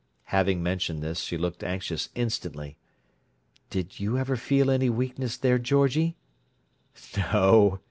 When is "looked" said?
1.37-1.63